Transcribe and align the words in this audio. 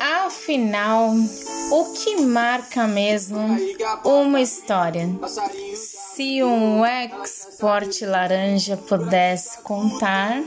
Afinal, 0.00 1.12
o 1.70 1.84
que 1.92 2.22
marca 2.22 2.88
mesmo 2.88 3.38
uma 4.04 4.40
história? 4.40 5.08
Se 5.74 6.42
um 6.42 6.82
export 6.84 8.04
laranja 8.04 8.76
pudesse 8.76 9.60
contar, 9.62 10.42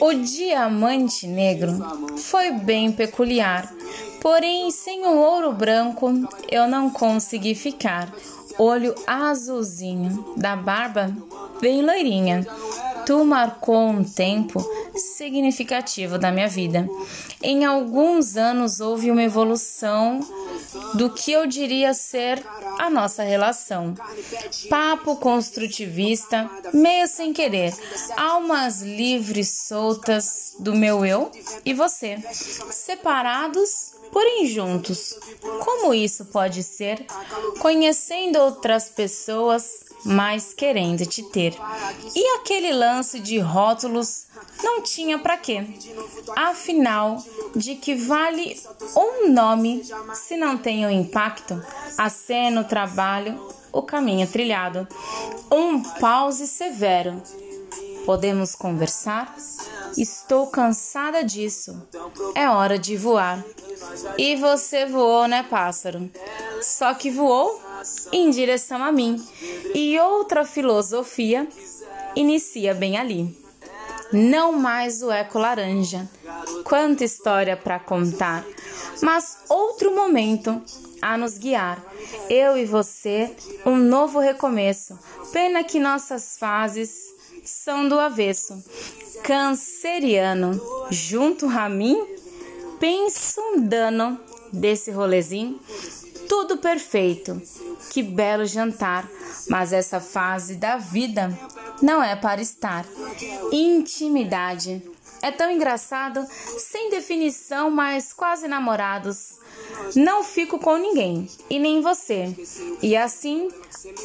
o 0.00 0.12
diamante 0.14 1.26
negro 1.26 1.72
foi 2.18 2.52
bem 2.52 2.92
peculiar, 2.92 3.72
porém 4.20 4.70
sem 4.70 5.06
o 5.06 5.16
ouro 5.16 5.52
branco 5.52 6.12
eu 6.50 6.68
não 6.68 6.90
consegui 6.90 7.54
ficar. 7.54 8.12
Olho 8.58 8.94
azulzinho, 9.06 10.34
da 10.36 10.54
barba 10.54 11.12
bem 11.60 11.84
loirinha. 11.84 12.46
Tu 13.04 13.24
marcou 13.24 13.88
um 13.88 14.04
tempo 14.04 14.64
significativo 14.94 16.18
da 16.18 16.30
minha 16.30 16.48
vida. 16.48 16.88
Em 17.42 17.64
alguns 17.64 18.36
anos 18.36 18.80
houve 18.80 19.10
uma 19.10 19.22
evolução 19.22 20.20
do 20.94 21.10
que 21.10 21.32
eu 21.32 21.46
diria 21.46 21.92
ser 21.92 22.42
a 22.78 22.88
nossa 22.88 23.22
relação. 23.22 23.94
Papo 24.70 25.16
construtivista, 25.16 26.48
meio 26.72 27.06
sem 27.06 27.32
querer, 27.32 27.74
almas 28.16 28.80
livres 28.82 29.66
soltas 29.66 30.54
do 30.58 30.74
meu 30.74 31.04
eu 31.04 31.30
e 31.64 31.74
você, 31.74 32.18
separados 32.70 33.93
porém 34.14 34.46
juntos. 34.46 35.18
Como 35.64 35.92
isso 35.92 36.26
pode 36.26 36.62
ser? 36.62 37.04
Conhecendo 37.58 38.38
outras 38.38 38.88
pessoas, 38.88 39.86
mas 40.04 40.54
querendo 40.54 41.04
te 41.04 41.20
ter. 41.24 41.52
E 42.14 42.36
aquele 42.36 42.72
lance 42.72 43.18
de 43.18 43.40
rótulos 43.40 44.26
não 44.62 44.82
tinha 44.82 45.18
para 45.18 45.36
quê? 45.36 45.66
Afinal, 46.36 47.20
de 47.56 47.74
que 47.74 47.96
vale 47.96 48.56
um 48.96 49.30
nome 49.30 49.82
se 50.14 50.36
não 50.36 50.56
tem 50.56 50.86
o 50.86 50.90
impacto, 50.90 51.60
a 51.98 52.08
cena, 52.08 52.60
o 52.60 52.64
trabalho, 52.64 53.48
o 53.72 53.82
caminho 53.82 54.28
trilhado? 54.28 54.86
Um 55.50 55.82
pause 55.82 56.46
severo. 56.46 57.20
Podemos 58.06 58.54
conversar? 58.54 59.34
Estou 59.96 60.48
cansada 60.48 61.22
disso. 61.22 61.86
É 62.34 62.48
hora 62.48 62.78
de 62.78 62.96
voar. 62.96 63.44
E 64.18 64.36
você 64.36 64.86
voou, 64.86 65.28
né, 65.28 65.42
pássaro? 65.42 66.10
Só 66.60 66.94
que 66.94 67.10
voou 67.10 67.60
em 68.12 68.30
direção 68.30 68.82
a 68.82 68.90
mim. 68.90 69.24
E 69.74 69.98
outra 69.98 70.44
filosofia 70.44 71.46
inicia 72.16 72.74
bem 72.74 72.98
ali. 72.98 73.36
Não 74.12 74.52
mais 74.52 75.02
o 75.02 75.10
eco 75.10 75.38
laranja. 75.38 76.08
Quanta 76.64 77.04
história 77.04 77.56
para 77.56 77.78
contar. 77.78 78.44
Mas 79.02 79.38
outro 79.48 79.94
momento 79.94 80.62
a 81.00 81.16
nos 81.16 81.36
guiar. 81.36 81.84
Eu 82.30 82.56
e 82.56 82.64
você, 82.64 83.34
um 83.66 83.76
novo 83.76 84.18
recomeço. 84.18 84.98
Pena 85.32 85.62
que 85.62 85.78
nossas 85.78 86.38
fases 86.38 87.13
são 87.44 87.88
do 87.88 87.98
avesso. 88.00 88.62
Canceriano, 89.22 90.60
junto 90.90 91.46
a 91.46 91.68
mim, 91.68 92.04
penso 92.80 93.40
um 93.40 93.60
dano 93.60 94.18
desse 94.52 94.90
rolezinho. 94.90 95.60
Tudo 96.28 96.58
perfeito, 96.58 97.40
que 97.90 98.02
belo 98.02 98.46
jantar, 98.46 99.08
mas 99.48 99.72
essa 99.72 100.00
fase 100.00 100.56
da 100.56 100.76
vida 100.76 101.36
não 101.82 102.02
é 102.02 102.16
para 102.16 102.40
estar. 102.40 102.86
Intimidade. 103.52 104.82
É 105.22 105.30
tão 105.30 105.50
engraçado, 105.50 106.26
sem 106.58 106.90
definição, 106.90 107.70
mas 107.70 108.12
quase 108.12 108.46
namorados. 108.46 109.38
Não 109.94 110.22
fico 110.22 110.58
com 110.58 110.76
ninguém, 110.76 111.28
e 111.48 111.58
nem 111.58 111.80
você. 111.80 112.34
E 112.82 112.96
assim 112.96 113.48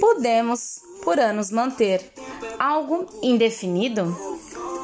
podemos 0.00 0.80
por 1.02 1.18
anos 1.18 1.50
manter 1.50 2.12
algo 2.58 3.06
indefinido 3.22 4.16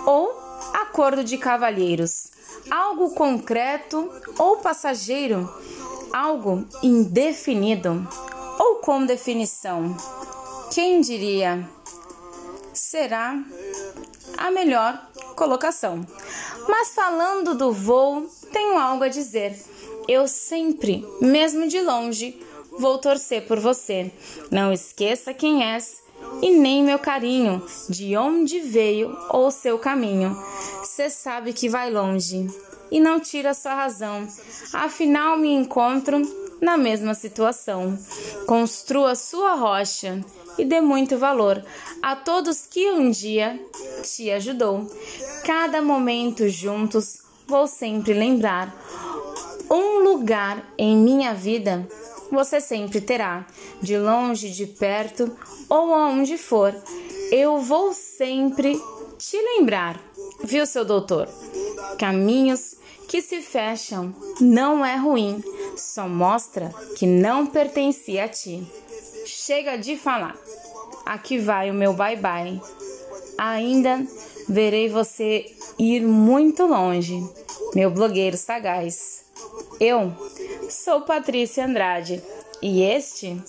ou 0.07 0.31
acordo 0.73 1.23
de 1.23 1.37
cavalheiros, 1.37 2.29
algo 2.71 3.11
concreto 3.11 4.11
ou 4.39 4.59
passageiro, 4.59 5.53
algo 6.13 6.65
indefinido 6.83 8.07
ou 8.59 8.77
com 8.77 9.05
definição. 9.05 9.97
Quem 10.73 11.01
diria? 11.01 11.69
Será 12.73 13.43
a 14.37 14.51
melhor 14.51 15.09
colocação. 15.35 16.07
Mas 16.69 16.95
falando 16.95 17.55
do 17.55 17.73
voo, 17.73 18.27
tenho 18.53 18.79
algo 18.79 19.05
a 19.05 19.09
dizer. 19.09 19.59
Eu 20.09 20.29
sempre, 20.29 21.07
mesmo 21.21 21.67
de 21.69 21.81
longe, 21.81 22.41
vou 22.79 22.99
torcer 22.99 23.47
por 23.47 23.59
você. 23.59 24.13
Não 24.51 24.73
esqueça 24.73 25.35
quem 25.35 25.65
és 25.65 26.06
e 26.43 26.51
nem 26.51 26.83
meu 26.83 26.99
carinho, 26.99 27.65
de 27.89 28.17
onde 28.17 28.61
veio 28.61 29.17
ou 29.31 29.51
seu 29.51 29.79
caminho. 29.79 30.37
Cê 30.85 31.09
sabe 31.11 31.53
que 31.53 31.69
vai 31.69 31.91
longe 31.91 32.47
e 32.91 33.01
não 33.01 33.19
tira 33.21 33.55
sua 33.55 33.75
razão. 33.75 34.27
Afinal, 34.73 35.37
me 35.37 35.53
encontro 35.53 36.23
na 36.61 36.77
mesma 36.77 37.15
situação. 37.15 37.99
Construa 38.47 39.15
sua 39.15 39.55
rocha 39.55 40.25
e 40.59 40.65
dê 40.65 40.81
muito 40.81 41.19
valor 41.19 41.63
a 42.03 42.17
todos 42.17 42.67
que 42.67 42.91
um 42.91 43.11
dia 43.11 43.61
te 44.03 44.31
ajudou. 44.31 44.91
Cada 45.45 45.83
momento 45.83 46.49
juntos 46.49 47.19
vou 47.47 47.67
sempre 47.67 48.13
lembrar. 48.13 48.75
Um 49.71 50.05
lugar 50.05 50.65
em 50.79 50.97
minha 50.97 51.35
vida 51.35 51.87
você 52.31 52.61
sempre 52.61 53.01
terá, 53.01 53.47
de 53.81 53.99
longe, 53.99 54.51
de 54.51 54.67
perto 54.67 55.31
ou 55.69 55.95
aonde 55.95 56.37
for. 56.37 56.75
Eu 57.31 57.59
vou 57.59 57.93
sempre 57.93 58.81
te 59.19 59.37
lembrar, 59.37 60.01
viu, 60.45 60.67
seu 60.67 60.85
doutor? 60.85 61.29
Caminhos 61.99 62.77
que 63.09 63.23
se 63.23 63.41
fecham 63.41 64.15
não 64.41 64.85
é 64.85 64.97
ruim, 64.97 65.43
só 65.77 66.09
mostra 66.09 66.73
que 66.97 67.07
não 67.07 67.47
pertencia 67.47 68.25
a 68.25 68.29
ti. 68.29 68.67
Chega 69.25 69.77
de 69.77 69.97
falar. 69.97 70.37
Aqui 71.05 71.39
vai 71.39 71.71
o 71.71 71.75
meu 71.75 71.93
bye 71.93 72.17
bye. 72.17 72.61
Ainda 73.39 74.05
verei 74.49 74.89
você 74.89 75.47
ir 75.79 76.03
muito 76.03 76.67
longe, 76.67 77.23
meu 77.75 77.91
blogueiro 77.91 78.37
sagaz. 78.37 79.25
Eu 79.79 80.13
sou 80.71 81.03
Patrícia 81.03 81.65
Andrade 81.65 82.23
e 82.63 82.83
este 82.83 83.41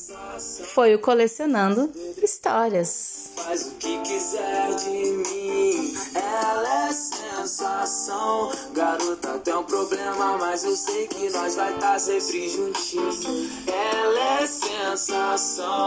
foi 0.74 0.94
o 0.96 1.00
Colecionando 1.00 1.92
Histórias. 2.22 3.32
Faz 3.36 3.68
o 3.68 3.72
que 3.76 4.00
quiser 4.00 4.76
de 4.76 5.12
mim, 5.12 5.94
ela 6.16 6.88
é 6.88 6.94
sensação. 6.94 8.52
Garota, 8.74 9.40
tem 9.40 9.54
um 9.54 9.64
problema, 9.64 10.38
mas 10.38 10.64
eu 10.64 10.76
sei 10.76 11.08
que 11.08 11.30
nós 11.30 11.56
vai 11.56 11.74
estar 11.74 11.94
tá 11.94 12.00
sempre 12.00 12.50
juntinhos. 12.50 13.24
Ela 13.68 14.42
é 14.42 14.48
sensação. 14.48 15.78